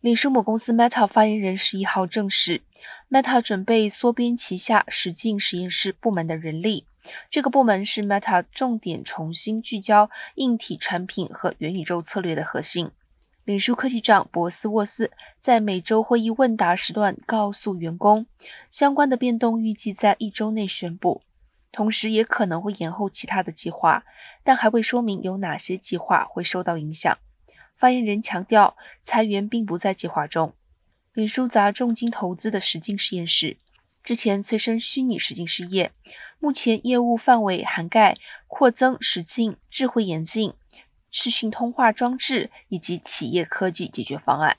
[0.00, 2.62] 脸书母公司 Meta 发言人十一号证实
[3.10, 6.86] ，Meta 准备缩编旗下实境实验室部门的人力。
[7.28, 12.92] 这个部门是 Meta 重点重新聚焦硬体产品和元宇宙策略的核心。
[13.44, 18.26] 脸书科技长博斯沃斯在每周会议问答时段告诉员工，
[18.70, 21.22] 相关的变动预计在一周内宣布，
[21.72, 24.04] 同时也可能会延后其他的计划，
[24.44, 27.18] 但还未说明有哪些计划会受到影响。
[27.78, 30.54] 发言人强调，裁员并不在计划中。
[31.12, 33.56] 李书砸重金投资的实境实验室，
[34.02, 35.92] 之前催生虚拟实境事业，
[36.38, 38.16] 目前业务范围涵盖
[38.46, 40.54] 扩增实境、智慧眼镜、
[41.10, 44.58] 视讯通话装置以及企业科技解决方案。